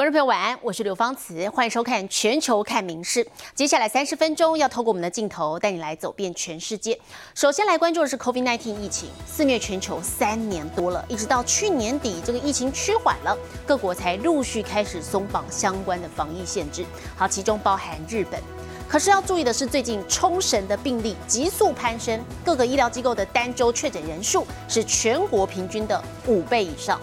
[0.00, 3.22] 观众朋友晚安，我是刘芳慈，欢迎收看《全球看名事》。
[3.54, 6.98] 接下来三十分钟要透过我们的镜头带你来走遍全世界。
[7.34, 13.36] 首先来关注的是 COVID-19 疫情，肆虐全球三年多了，一直到去年底，这个疫情趋缓了，
[13.66, 16.82] 各国才陆续开始松绑相关的防疫限制。
[17.14, 18.40] 好，其中包含日本。
[18.88, 26.98] 可是要注意的是，最近冲绳的病例急速攀升，各个医疗机构的单周确诊人数是全国平均的五倍以上。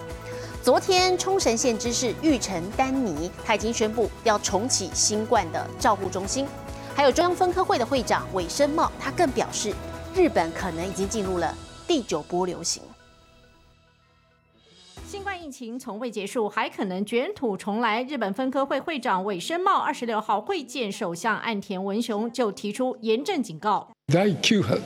[0.67, 6.47] 昨天，冲绳县知事玉城丹尼他已经宣布要重启新冠的照护中心，
[6.95, 9.73] 还有中央分科会的会长尾生茂，他更表示，
[10.15, 11.53] 日本可能已经进入了
[11.85, 12.81] 第九波流行。
[15.05, 18.01] 新冠疫情从未结束，还可能卷土重来。
[18.03, 23.89] 日本分科会会长尾生茂二十六号会见首相岸田文雄，就提出严正警告。
[24.07, 24.79] 第九波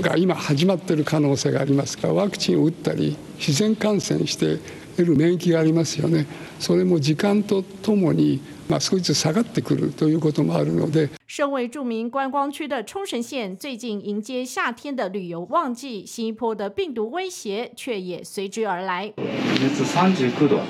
[0.00, 4.58] が今始まっている可能性がありますから、ワクチンを打ったり自然感染して。
[4.95, 6.25] 得る免疫がありますよね。
[6.59, 8.41] それも時間とともに。
[8.69, 11.09] まあ、少し下がってくるということもあるので。
[11.27, 19.13] 身为著名观光区的冲绳县，最近迎接夏天的旅游旺季，新一波的病毒威胁却也随之而来。
[19.61, 20.61] 熱三十九度。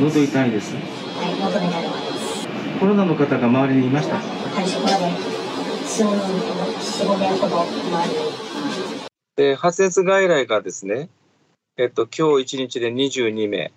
[0.00, 0.72] 喉痛いです。
[2.78, 4.20] コロナの方が周りにいました？
[9.34, 11.08] で発熱外来がですね。
[11.78, 13.72] えっと、今日1日で22名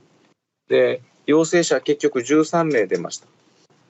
[0.67, 3.27] で陽性者結局13名出ました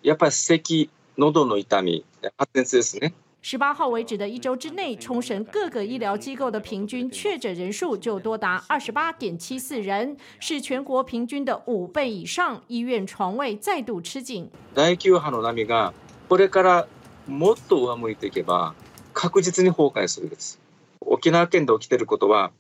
[0.03, 2.05] やっぱり咳喉の痛み
[2.37, 12.59] 発熱ですね十八号为止的一周之内，冲绳各个医疗机构的平均确诊人数就多达二十八点七四人，是全国平均的五倍以上。
[12.67, 14.49] 医院床位再度吃紧。
[14.73, 15.93] 第九波の波が
[16.27, 16.87] これから
[17.27, 18.73] もっと上向いていけば
[19.13, 20.59] 確実に崩壊するです。
[21.01, 22.51] 沖縄県で起きていることは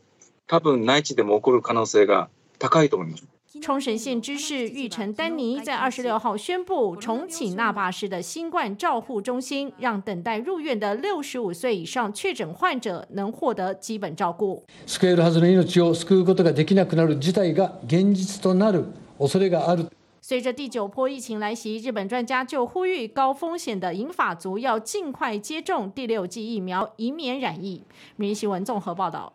[0.46, 3.24] 多分内地でも起こる可能性が高いと思います。
[3.60, 14.64] 冲绳县知事玉城丹尼在二十六号宣布重启那霸市的新冠照护中心，让等待入院的六十五岁以上确诊患者能获得基本照顾。
[14.86, 18.86] 救えるはずの命を救うことができなくなる事態が現実となる
[19.18, 19.90] 恐れがある。
[20.22, 27.82] 随着第九波疫情来袭，日本专家就呼吁高风险的银发族要尽快接种第六剂疫苗，以免染疫。
[28.16, 29.32] 明新闻综合报道。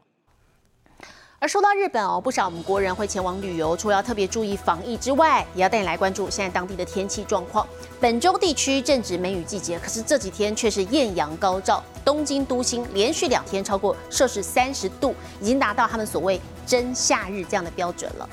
[1.42, 7.66] 而说到日本哦，不少我们国人会前往旅游，除了要特别注意防疫之外，也要带你来关注现在当地的天气状况。
[7.98, 18.28] 本州地区正值梅雨季节，可是这几天却是艳阳高照，东京都心连续两天超过摄氏三十度，已经达到他们所谓真夏日这样的标准了。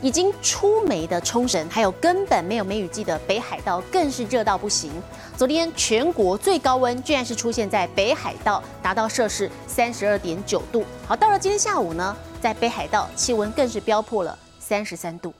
[0.00, 4.92] 已经出梅的冲绳，还有根本没有梅雨季的北海道，更是热到不行。
[5.36, 10.84] 昨天全国最高温居然是出现在北海道，达到摄氏三十二点九度。
[11.08, 15.34] 好，到了今天下午呢，在北海道气温更是飙破了三十三度。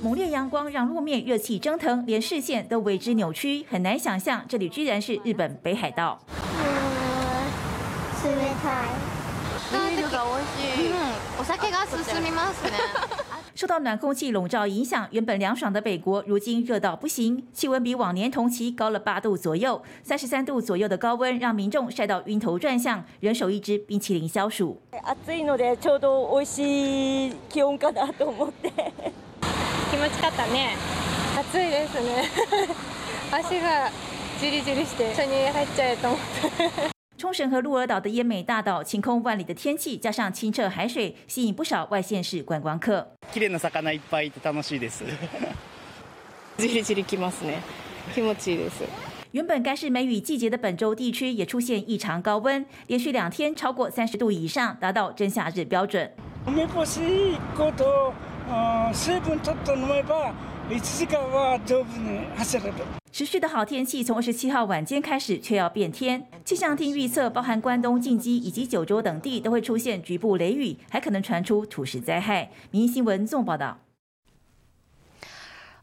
[0.00, 6.20] 猛烈阳光让路面热气蒸腾，连视线都为之扭曲，很难想象这里居然是日本北海道。
[13.57, 24.77] 受到暖空气笼罩影响，原本凉爽的北国，如今热到不行，气温比往年同期高了八度左右，三十三度左右的高温让民众晒到晕头转向，人手一支冰淇淋消暑。
[25.03, 28.71] 暑いのでちょうど美味しい気温かなと思って。
[29.91, 30.75] 気持ちかったね。
[31.37, 32.29] 暑いですね。
[33.31, 33.89] 足が
[34.39, 36.96] ジリジリして一緒に入っちゃえと思って。
[37.17, 43.07] 冲绳和鹿儿岛的奄美大岛，晴空万里的天气加上清澈海水，吸引不少外县市观光客。
[43.31, 45.05] 綺麗な魚いっぱいいて楽しいです。
[46.57, 47.61] じりじりきますね。
[48.13, 48.83] 気持ちいいです。
[49.31, 56.11] 原本该是梅雨季节的本州地区也出现异常高温，连续两天超过三十度以上，达到真夏日标准。
[56.45, 56.99] 梅干し
[57.55, 58.13] こと
[58.93, 60.33] 水分ちょっと飲めば
[60.69, 62.73] 一時間は丈夫に走れる。
[63.11, 66.25] 持续的好天气从二十七号晚间开始，却要变天。
[66.43, 72.49] 气象厅预测，包含关东、近畿以及九州等地都会出现局部雷雨，还可能传出土石灾害。
[72.71, 73.77] 民新闻纵报道。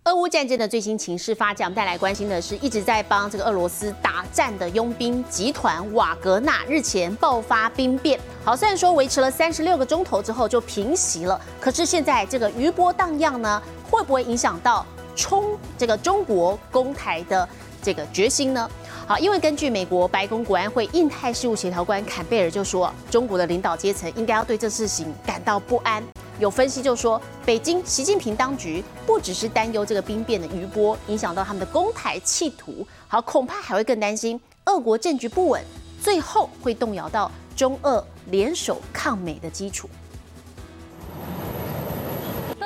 [0.06, 8.20] 俄乌战争的最新情势发展，带来关心的是，一直在帮这个俄罗斯打战的佣兵集团瓦格纳日前爆发兵变。
[8.44, 13.60] 好，虽然说维持了三十六个钟头之后就平息了，可是现在这个余波荡漾呢，
[13.90, 14.86] 会不会影响到？
[15.16, 17.48] 冲这个中国攻台的
[17.82, 18.70] 这个决心呢？
[19.08, 26.04] 好，因为根据美国白宫国安会印太事务协调官坎贝尔就说，中国的领导阶层应该要对这事情感到不安。
[26.38, 35.64] 有分析就说，北京习近平当局不只是担忧这个兵变的余波影响到他们的攻台企图，好，恐怕还会更担心俄国政局不稳，
[36.02, 39.90] 最后会动摇到中俄联手抗美的基础。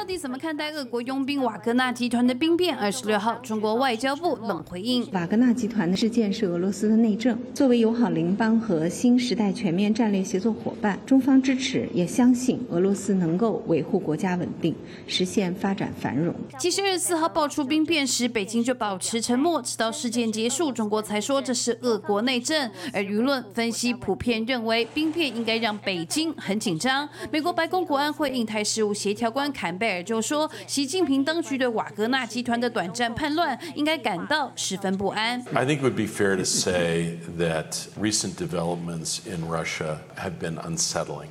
[0.09, 2.75] 底怎么看待俄国佣兵瓦格纳集团的兵变？
[2.75, 7.37] 二十六号，中国外交部冷回应：瓦格纳集团的事件是俄罗斯的内政。
[7.53, 14.73] 作为友好邻邦和新时代全面战略协作伙伴，中方支持也相信俄罗斯能够维护国家稳定，
[15.05, 16.33] 实现发展繁荣。
[16.57, 22.71] 其实二十四号爆出兵变时，北京就保持沉默，直到事件结束，中国才说这是俄国内政。
[22.91, 27.07] 而舆论分析普遍认为，兵变应该让北京很紧张。
[27.31, 35.39] 美国白宫国安会印太事务协调官坎贝尔就说，习近平当局对瓦格纳集团的短暂叛乱应该感到十分不安。
[35.53, 41.29] I think it would be fair to say that recent developments in Russia have been unsettling.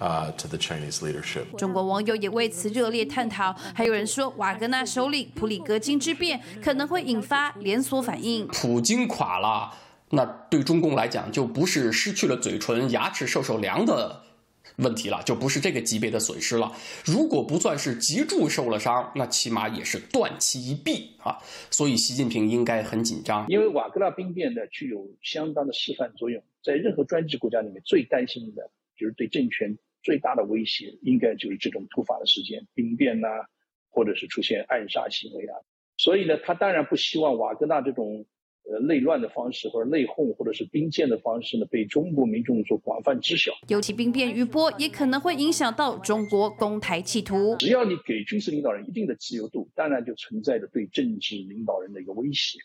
[0.00, 1.44] Uh, to the Chinese leadership.
[1.56, 8.46] 中国网友也为此热烈探讨，还有人说瓦格纳首领普里格金之变可能会引发连锁反应。
[8.48, 9.72] 普京垮了，
[10.10, 14.20] 那对中共来讲就不是失去了嘴唇、牙齿受受凉的
[14.76, 16.72] 问题了，就不是这个级别的损失了。
[17.04, 21.38] 如果不算是脊柱受了伤，那起码也是断其一臂啊。
[21.70, 29.76] 所以习近平应该很紧张，因为瓦格纳兵变呢具有相当的示范作用，在任何专制国家里面最担心的就是对政权。
[30.02, 33.26] 最大的威胁应该就是这种突发的事件，兵变呐，
[33.88, 35.56] 或者是出现暗杀行为啊。
[35.96, 38.26] 所以呢，他当然不希望瓦格纳这种
[38.64, 43.52] 呃内乱的方式，或者内讧，或者是兵谏的方式呢，被中国民众所广泛知晓。
[43.68, 47.56] 尤其兵变余波，也可能会影响到中国攻台企图。
[47.58, 52.58] 只要你给军事领导人一定的自由度，当然就存在着对政治领导人的一个威胁。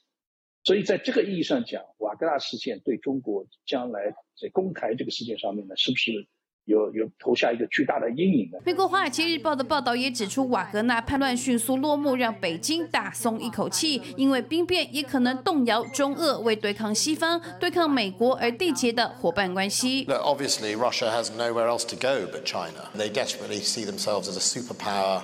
[0.64, 6.28] 所以在这个意义上讲，瓦格纳事件对中国将来在攻台这个事件上面呢，是不是？
[6.70, 8.60] 有有投下一个巨大的阴影的。
[8.64, 20.06] 美国《华尔街日报》的报道也指出，瓦格纳叛乱迅速落幕，让北京大松一口气，因为兵变也可能动摇中俄为对抗西方、对抗美国而缔结的伙伴关系。
[20.06, 22.90] Obviously, Russia has nowhere else to go but China.
[22.96, 25.24] They desperately see themselves as a superpower.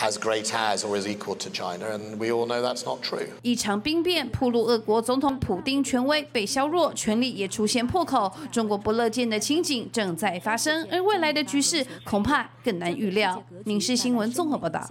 [0.00, 3.26] As great as or is equal to China, and we all know that's not true.
[3.42, 8.32] 一场兵变，铺路俄国总统普丁权威被削弱，权力也出现破口。
[8.50, 13.42] 中国不乐见的情景正在发生，而未来的局势恐怕更难预料。
[13.64, 14.82] 民事新闻综合报道。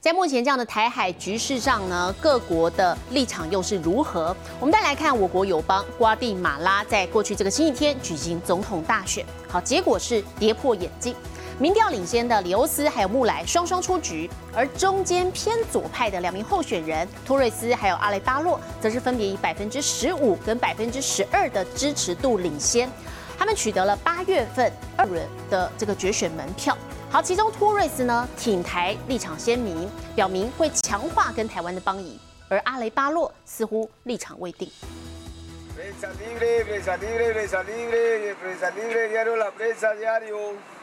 [0.00, 4.34] 在目前这样的台海局势上呢，各国的立场又是如何？
[4.60, 11.14] 我们再来看我国友邦瓜地马拉，在过去这个星期天举行总统大选，好，结果是跌破眼镜。
[11.60, 22.88] 民调领先的里欧斯还有穆莱双双出局，而中间偏左派的两名候选人托瑞斯还有阿雷巴洛，则是分别以百分之十五跟百分之十二的支持度领先。
[23.36, 25.20] 他们取得了八月份二轮
[25.50, 26.78] 的这个决选门票。
[27.10, 34.70] 好，其中托瑞斯呢挺台立场鲜明，表明会强化跟台湾的邦谊，而阿雷巴洛似乎立场未定。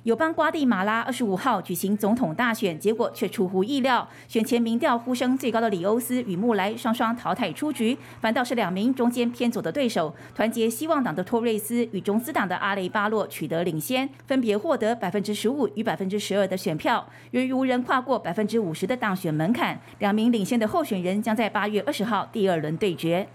[0.06, 23.28] 友邦瓜地马拉二十五号举行总统大选，结果却出乎意料，选前民调呼声最高的里欧斯与穆莱双双淘汰出局，反倒是两名中间偏左的对手，团结希望党的托瑞斯与中斯党的阿雷巴洛取得领先，分别获得百分之十五与百分之十二的选票，由于无人跨过百分之五十的当选门槛，两名领先的候选人将在八月二十号第二轮对决。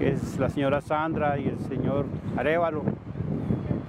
[0.00, 2.06] Es la señora Sandra y el señor
[2.36, 2.82] Arevalo.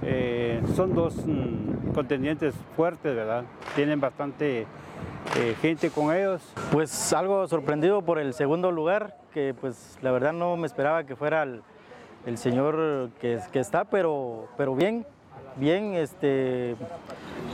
[0.02, 3.44] Eh, son dos mm, contendientes fuertes, ¿verdad?
[3.74, 4.66] Tienen bastante
[5.36, 6.42] eh, gente con ellos.
[6.70, 11.16] Pues algo sorprendido por el segundo lugar, que pues la verdad no me esperaba que
[11.16, 11.62] fuera el,
[12.26, 15.06] el señor que, que, está, pero, pero bien,
[15.56, 16.76] bien, este,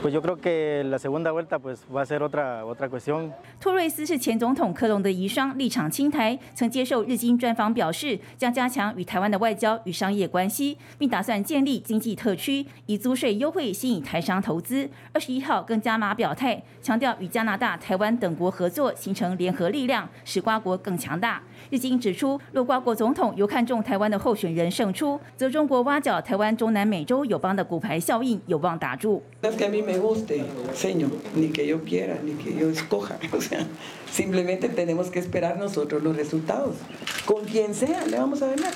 [0.03, 3.31] pues yo creo que la segunda vuelta pues va a ser otra otra cuestión。
[3.61, 14.89] 托瑞斯是前总统克隆的遗孀，立场亲台，曾接受日经专访表示，将加强与台湾的外交与商业关系，并打算建立经济特区，以租税优惠吸引台商投资。
[15.13, 21.43] 二十一号更加码表态，强调与加拿大、台湾等国合作，形成联合力量，使瓜国更强大。
[21.71, 29.23] 日经指出，若瓜国总统有看中台湾的候选人胜出，则中国挖角台湾中南美洲友邦的骨牌效应有望打住。
[29.88, 33.18] me guste, señor, ni que yo quiera, ni que yo escoja.
[33.32, 33.66] O sea,
[34.12, 36.76] simplemente tenemos que esperar nosotros los resultados.
[37.26, 38.74] Con quien sea, le vamos a ganar.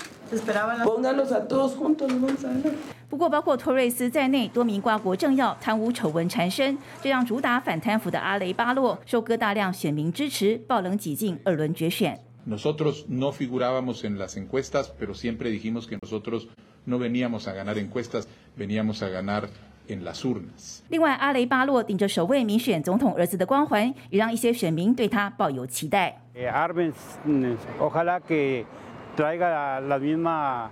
[0.84, 2.74] Póngalos a todos juntos, le vamos a ganar.
[3.10, 12.20] 不过，包括托瑞斯在内，多名挂国政要贪污丑闻缠身，这让主打反贪腐的阿雷巴洛收割大量选民支持，爆冷挤进二轮决选。
[12.44, 16.50] Nosotros no figurábamos en las encuestas, pero siempre dijimos que nosotros
[16.86, 18.28] no veníamos a ganar encuestas,
[18.58, 19.50] veníamos a ganar
[20.90, 26.22] 另外，阿雷巴洛顶着首位民选总统儿子的光环，也让一些选民对他抱有期待。
[26.36, 26.94] Arbenz,
[27.80, 28.66] ojalá que
[29.16, 30.70] traiga la misma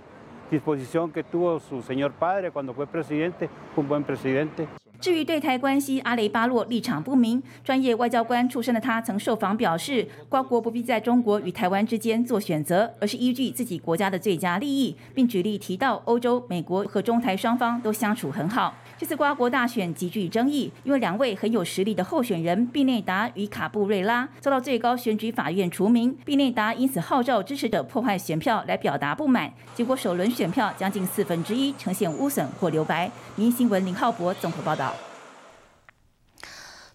[0.50, 4.68] disposición que tuvo su señor padre cuando fue presidente, un buen presidente.
[5.01, 7.41] 至于对台关系，阿雷巴洛立场不明。
[7.63, 18.75] 专业外交官出身的他曾受访表示，瓜国不必在中国与台湾之间做选择，而是依据自己国家的最佳利益，并举例提到欧洲、美国和中台双方都相处很好。
[18.99, 33.09] 这次瓜国大选极具争议，因为两位很有实力的候选人毕内达与卡布瑞拉遭到最高选举法院除名，毕内达因此号召支持者破坏选票来表达不满，结果首轮选票将近四分之一呈现污损或留白。
[33.35, 34.90] 明新闻林浩博综合报道。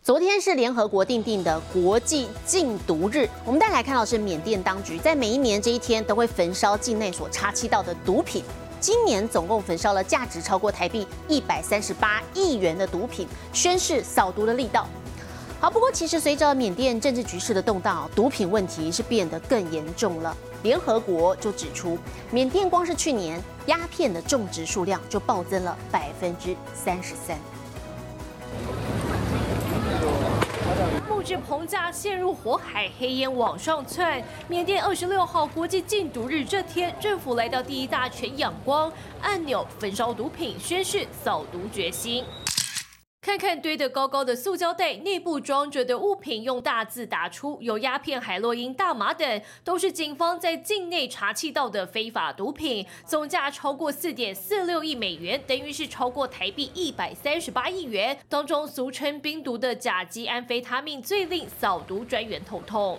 [0.07, 8.45] 昨天是联合国定定的国际禁毒日，我们再来看到是缅甸当局在每一年这一天都会焚烧境内所查缉到的毒品，
[8.79, 14.87] 今年总共焚烧了价值超过台币一百三十八亿元的毒品，宣示扫毒的力道。
[15.59, 20.37] 好，不过其实随着缅甸政治局势的动荡，毒品问题是变得更严重了。
[20.63, 21.99] 联合国就指出，
[22.31, 27.37] 缅甸光是去年鸦片的种植数量就暴增了百分之三十三。
[31.27, 34.23] 致棚架陷入火海，黑烟往上窜。
[34.47, 42.25] 缅甸二十六号国际禁毒日这天，政府来到第一大泉仰光，按钮焚烧毒品，宣誓扫毒决心。
[43.27, 58.17] 看看堆得高高的塑胶袋，内部装着的物品用大字打出有鸦片、海洛因、大麻等，都是警方在境内查缉到的非法毒品，总价超过四点四六亿美元，等于是超过台币一百三十八亿元。
[58.29, 62.97] 当中俗称冰毒的甲基安非他命最令扫毒专员头痛。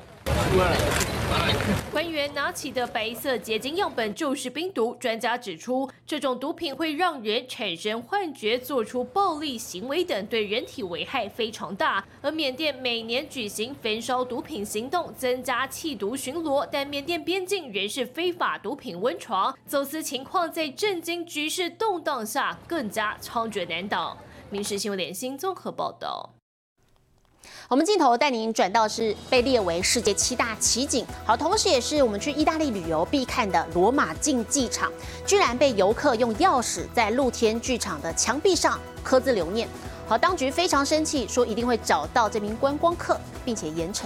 [1.92, 4.96] 官员拿起的白色结晶样本就是冰毒。
[5.00, 12.06] 专家指出，这种毒品会让人产生幻觉、做出暴力行为等，对人体危害非常大。
[12.22, 24.18] 而缅甸每年举行焚烧毒品行动，增加缉毒巡逻，但缅甸边境仍是非法毒品温床，走私情况在震惊局势动荡下更加猖獗难挡。
[24.50, 26.37] 民事新闻联新综合报道。
[27.70, 34.92] 我们镜头带您转到是被列为世界七大奇景，好，同时也是我们去意大利旅游必看的罗马竞技场，
[35.26, 39.68] 居然被游客用钥匙在露天剧场的墙壁上刻字留念。
[40.08, 44.06] 好，当局非常生气，说一定会找到这名观光客，并且严惩。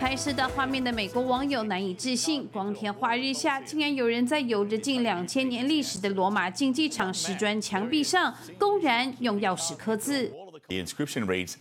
[0.00, 10.32] 拍摄到画面的美国网友难以置信，光天化日下，竟然有人在有着近两千年历史的罗马竞技场石砖墙壁上公然用钥匙刻字。
[10.70, 11.56] The inscription reads,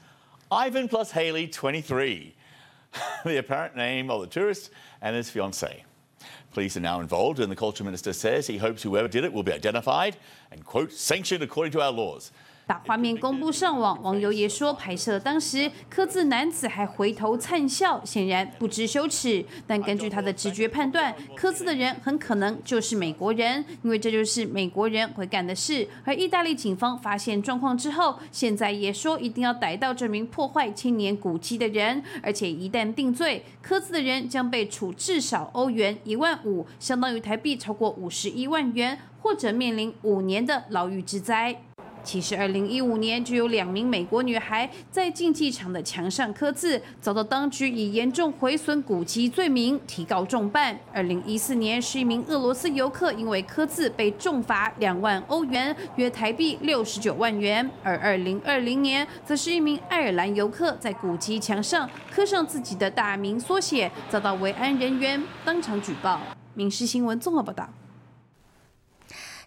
[0.52, 2.36] Ivan plus Haley, 23,
[3.26, 4.70] the apparent name of the tourist
[5.02, 5.84] and his fiancee.
[6.54, 9.42] Police are now involved, and the culture minister says he hopes whoever did it will
[9.42, 10.16] be identified
[10.52, 12.32] and, quote, sanctioned according to our laws.
[12.70, 19.44] 把画面公布上网，网友也说，拍摄当时刻字男子还回头灿笑，显然不知羞耻。
[19.66, 25.88] 但根据他的直觉判断，刻字的人很可能就是美国人，因为这就是美国人会干的事。
[26.06, 41.64] 而意大利警方发现状况之后，现在也说一定要逮到这名破坏千年古迹的人，而且一旦定罪，刻字的人将被处至少欧元一万五，相当于台币超过五十一万元，或者面临五年的牢狱之灾。
[42.04, 50.78] 其实，二零一五年就有两名美国女孩在竞技场的墙上刻字，遭到当局以严重毁损古迹罪名提告重办。
[50.94, 57.70] 二零一四年是一名俄罗斯游客因为刻字被重罚两万欧元，约台币六十九万元。
[57.84, 66.20] 而二零二零年，则是一名爱尔兰游客在古迹墙上刻上自己的大名缩写，遭到维安人员当场举报。
[66.56, 67.70] 民事新闻综合报道。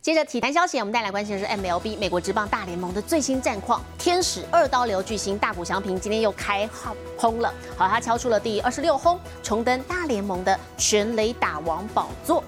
[0.02, 3.80] 接着体坛消息，我们带来关心的是 MLB 美国职棒大联盟的最新战况。
[3.96, 12.42] 天使二刀流巨星大谷翔平今天又开号轰了，好，他敲出了第二十六轰，重登大联盟的全垒打王宝座。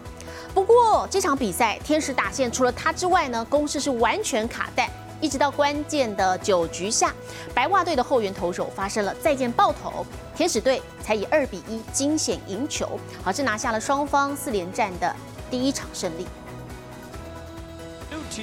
[0.52, 7.14] 不过这场比赛，天使打线除了他之外呢，攻势是完全卡弹，一直到关键的九局下，
[7.54, 15.14] 白袜队的后援投手发生了再见爆头，天使队才以二比一惊险赢球，好，是拿下了双方四连战的
[15.48, 16.26] 第一场胜利。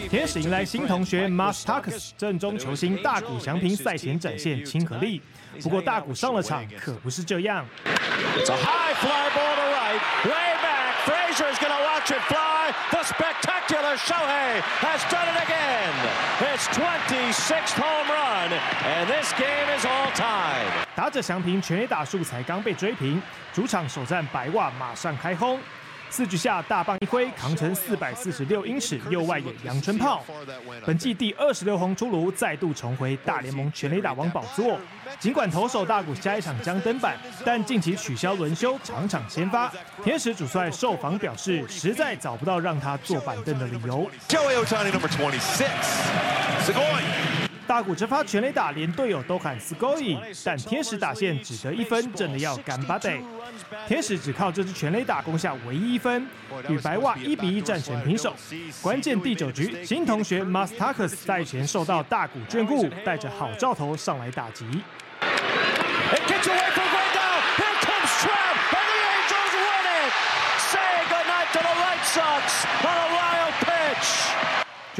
[0.10, 5.22] 天使迎来新同学 Mas Takus，正中球星大谷翔平赛前展现亲和力。
[5.62, 7.66] 不过大谷上了场可不是这样。
[8.38, 10.96] It's a high fly ball to right, way back.
[11.06, 12.74] Frazier is going to watch it fly.
[12.92, 15.92] The spectacular Shohei has done it again.
[16.40, 18.52] His 26th home run,
[18.86, 20.86] and this game is all tied.
[20.96, 23.22] 打者翔平全垒打数才刚被追平，
[23.54, 25.60] 主场首战白袜马上开轰。
[26.12, 30.24] 四局下大棒一挥，扛成四百四十六英尺右外野阳春炮。
[30.86, 34.78] 本季第二十六轰出炉，再度重回大联盟全垒打王宝座。
[35.20, 39.72] 尽管投手大谷下一场将登板，但近期取消轮休，场场先发。
[40.04, 44.12] 天使主帅受访表示，实在找不到让他坐板凳的理由。
[47.72, 53.10] 大谷直发全垒打，连队友都喊 s y 但天使打线只得一分，真的要干巴得。
[53.88, 56.28] 天使只靠这支全垒打攻下唯一一分，
[56.68, 58.36] 与白袜一比一战成平手。
[58.82, 64.66] 关键第九局，新同学 Mastakas 赛前受到大谷眷顾，带着好兆头上来打击。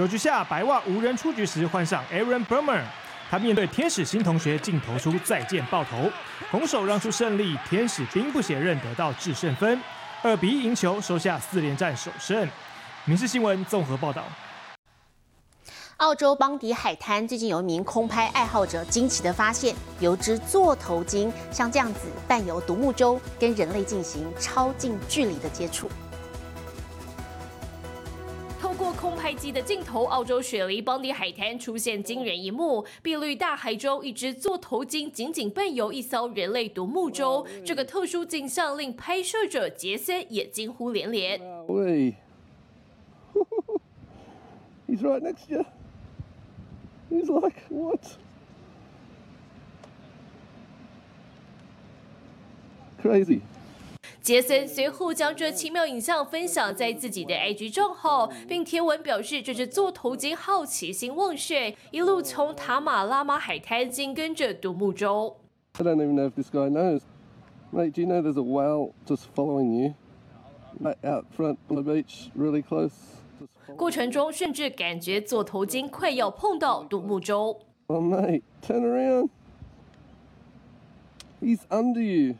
[0.02, 2.82] 九局下，白袜无人出局时换上 Aaron Burmer，
[3.30, 6.10] 他面对天使新同学竟投出再见爆头，
[6.50, 7.56] 拱手让出胜利。
[7.70, 9.80] 天使兵不血刃得到制胜分，
[10.24, 12.50] 二比一赢球，收下四连战首胜。
[13.06, 14.24] 民事新闻综合报道。
[15.98, 25.88] 澳洲邦迪海滩最近有一名空拍爱好者惊奇的发现，有只座头鲸像这样子伴游独木舟，跟人类进行超近距离的接触。
[29.50, 37.48] 的镜头，澳洲雪梨邦迪海滩出现惊人一幕：碧绿大海中，一只座头鲸紧紧伴游一艘人类独木舟。
[37.66, 41.40] 这个特殊景象令拍摄者杰森也惊呼连连。
[41.68, 42.16] 喂，
[44.90, 45.66] He's right next to you.
[47.10, 48.02] He's like what?
[53.02, 53.42] Crazy.
[54.22, 65.38] 杰森随后将这奇妙影像分享在自己的 IG 账号，并贴文表示这是座头鲸好奇心旺盛，一路从塔马拉玛海滩紧跟着独木舟。
[65.74, 67.02] I don't even know if this guy knows.
[67.72, 69.96] Mate, do you know there's a whale just following you?
[71.04, 72.92] Out front on the beach, really close.
[73.76, 77.60] 过程中甚至感觉座头鲸快要碰到独木舟。
[77.88, 79.30] Oh mate, turn around.
[81.42, 82.36] He's under you.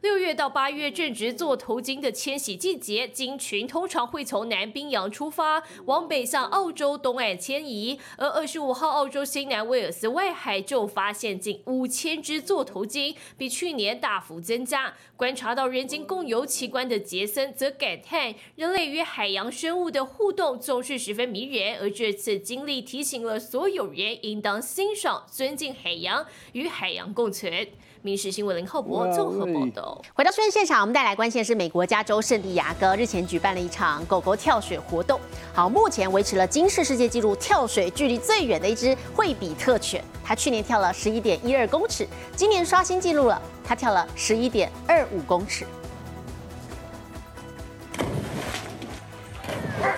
[0.00, 8.00] 六月到八月正值座头鲸的迁徙季节，鲸群通常会从南冰洋出发，往北向澳洲东岸迁移。
[8.16, 14.94] 而二十五号，澳洲新南威尔斯外海就发现近五千只座头鲸，比去年大幅增加。
[15.16, 21.78] 观察到人鲸共游奇观的杰森则感叹，人类与海洋生物的互动总是十分迷人。
[21.78, 27.68] 而这次经历提醒了所有人，应当欣赏、尊敬海洋，与海洋共存。
[28.02, 30.00] 民事新闻林浩博综合报道。
[30.14, 35.20] 回到新闻现场，我们带来关键是美国加州圣地亚哥日前举办了一场狗狗跳水活动。
[35.52, 45.66] 好，目前维持了金氏世界纪录跳水距离最远的一只惠比特犬，它去年跳了十一点一二公尺，今年刷新纪录了，它跳了十一点二五公尺。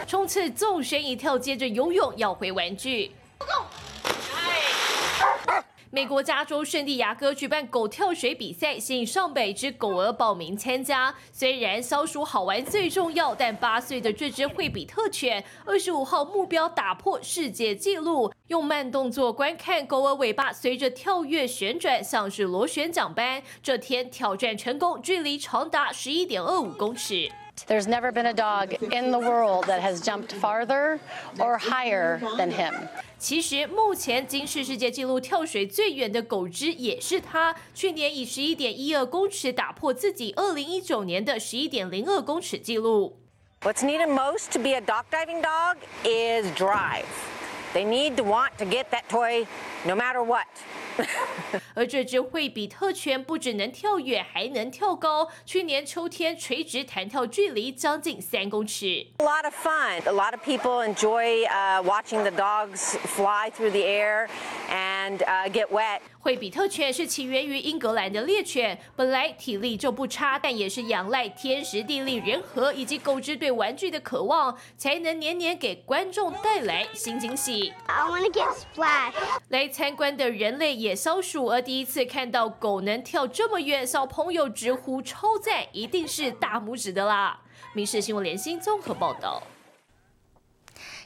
[0.09, 3.13] 冲刺纵身一跳，接着游泳要回玩具。
[5.95, 11.15] 美国加州圣地亚哥举办狗跳水比赛，吸引上百只狗儿报名参加。
[11.31, 23.43] 虽然消暑好玩最重要，但八岁的这只惠比特犬，二十五号目标打破世界纪录，用慢动作观看狗儿尾巴随着跳跃旋转，像是螺旋桨般。
[23.63, 27.31] 这天挑战成功，距离长达十一点二五公尺。
[27.68, 31.00] There's never been a dog in the world that has jumped farther
[31.40, 32.74] or higher than him.
[33.18, 43.18] 其实，目前金氏世界纪录跳水最远的狗只也是它，去年以十一点一二公尺打破自己二零一九年的十一点零二公尺纪录。
[43.62, 47.06] What's needed most to be a dock diving dog is drive.
[47.74, 49.46] They need to want to get that toy
[49.86, 50.46] no matter what.
[51.76, 55.30] 而这只惠比特犬不只能跳跃，还能跳高。
[55.46, 59.06] 去年秋天垂直弹跳距离将近三公尺。
[59.20, 60.02] A lot of fun.
[60.06, 64.28] A lot of people enjoy uh, watching the dogs fly through the air
[64.72, 66.01] and uh, get wet.
[66.21, 77.73] 惠比特犬是起源于英格兰的猎犬，本来体力就不差，但也是仰赖天时地利人和以及狗只对玩具的渴望，才能年年给观众带来新惊喜。
[77.87, 79.15] I want to get splashed.
[79.49, 87.41] 来参观的人类也消暑，而第一次看到狗能跳这么远，小朋友直呼超赞，一定是大拇指的啦！
[87.75, 89.43] 民事新闻联新综合报道。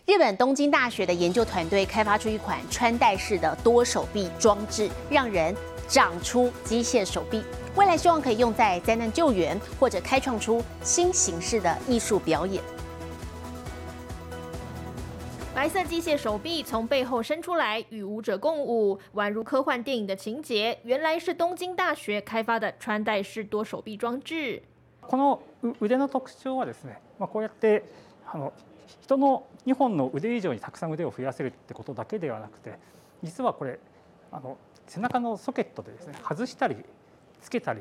[0.05, 5.55] 日本东京大学的研究团队开发出一款穿戴式的多手臂装置，让人
[5.88, 7.43] 长出机械手臂。
[7.75, 12.62] 未来希望可以用在灾难救援，或者开创出新形式的艺术表演。
[15.53, 20.79] 白色机械手臂从背后伸出来，与舞者共舞，宛如科幻电影的情节。
[20.84, 24.63] 原来是东京大学开发的穿戴式多手臂装置。
[25.01, 25.39] この
[25.81, 27.84] 腕の特徴はですね、まあ、こうやって
[28.25, 28.53] あの
[29.02, 32.78] 人の2本の腕以上にたくさん腕を増やせるってことだけではなくて
[33.22, 33.78] 実はこれ
[34.32, 34.56] あの
[34.87, 36.76] 背中のソケットでですね外したり
[37.40, 37.80] つけたり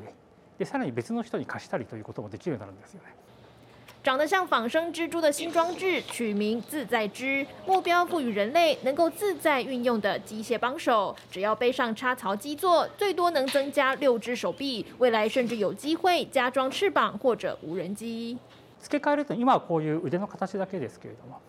[0.58, 3.14] でさらに別の人に貸したりということもできるようになるんですよね。
[4.02, 11.16] 长得像仿生蜘蛛的新装置取名“自在织”，目标赋予人类能够自在运用的机械帮手。
[11.28, 18.38] 只要背上插槽基座，最多能增加六只手臂，未来甚至有机会加装翅膀或者无人机。
[18.86, 21.40] 付け替えると今はこういう腕の形だけですけれども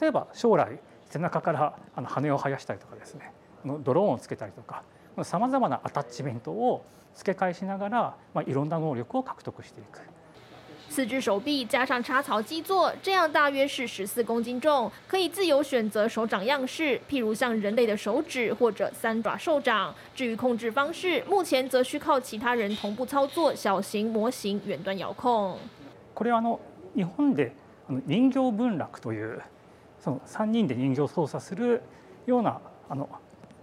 [0.00, 3.32] 例えば将来背中からあの羽を生やしたりとかですね
[3.64, 4.82] ドローンをつけたりとか
[5.22, 10.00] さまざまなアタッチメントを付け替えしながら、まあ、いろんな能力を獲得していく。
[10.88, 19.94] 四只手臂加上插槽基座，这样大约是十四公斤重，可以自由选择手掌样式，譬如像人类的手指或者三爪兽掌。
[20.16, 25.58] 至于控制方式，目前则需靠其他人同步操作小型模型远端遥控。
[26.12, 26.58] これはあの
[26.95, 27.53] 日本で
[28.05, 29.41] 人形文楽という
[29.99, 31.81] その三人で人形を操作する
[32.25, 33.09] ようなあの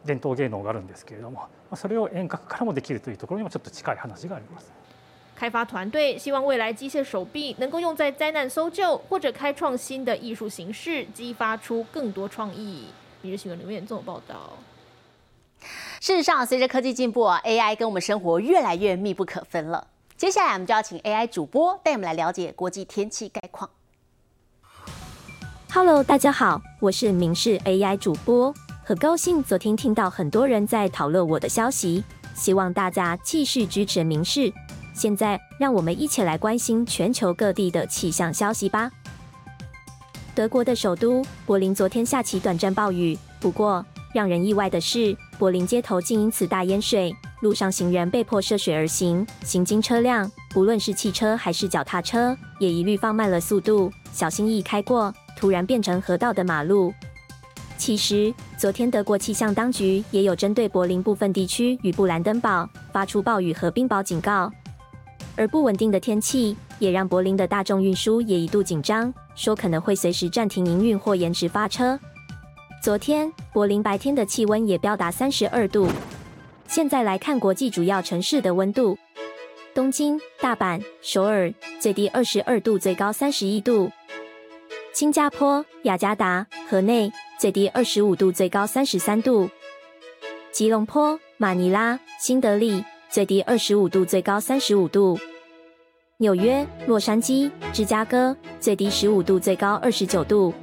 [0.05, 4.73] 伝統芸能があるんですけれども、それを遠隔からもできるというところにもちょっと近い話があります。
[5.35, 12.87] 开发团队希望未来机械手臂能够用在灾难搜救，或者开创新的艺术形式，激发出更多创意。
[13.23, 14.53] 每日新闻留言综合报道。
[16.01, 19.87] 事实上，随着科技进步，AI 跟我们生活越来越密不可分了。
[20.17, 23.69] 接下来，我们就要请 AI 主播带我们来了解国际天气概况。
[25.71, 28.51] Hello，大家好，我是明视 AI 主播，
[28.84, 32.03] 很高兴昨天听到很多人在讨论我的消息，
[32.34, 34.51] 希望大家继续支持明视。
[34.91, 38.89] 现在，让我们一起来关心全球各地的气象消息吧。
[40.34, 56.93] 德国的首都柏林昨天下起短暂暴雨，不过让人意外的是，柏林街头竟因此大淹水，路上行人被迫涉水而行，行经车辆，不论是汽车还是脚踏车，也一律放慢了速度，小心翼翼开过突然变成河道的马路。
[57.78, 64.52] 其实，昨天德国气象当局也有针对柏林部分地区与布兰登堡发出暴雨和冰雹警告。
[65.36, 72.00] 而不稳定的天气也让柏林的大众运输也一度紧张，说可能会随时暂停营运或延迟发车。
[72.82, 75.88] 昨天柏林白天的气温也飙达三十二度。
[76.67, 78.97] 现在来看国际主要城市的温度：
[79.73, 83.89] 东京、大阪、首尔最低二十二度，最高三十一度；
[84.93, 89.49] 新加坡、雅加达、河内最低二十五度，最高三十三度；
[90.51, 92.84] 吉隆坡、马尼拉、新德里。
[93.10, 95.17] 最低二十五度，最高三十五度。
[96.17, 100.53] 纽约、洛杉矶、芝加哥最低十五度，最高二十九度。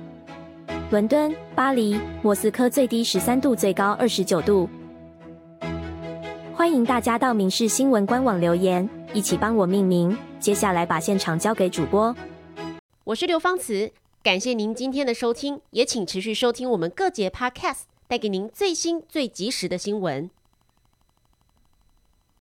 [0.90, 4.68] 伦敦、巴黎、莫斯科最低十三度，最高二十九度。
[6.56, 10.16] 欢迎大家到民事新闻官网留言，一起帮我命名。
[10.38, 12.14] 接下来把现场交给主播。
[13.02, 13.90] 我是刘芳慈，
[14.22, 20.30] 感谢您今天的收听，也请持续收听我们各节 Podcast，带给您最新最及时的新闻。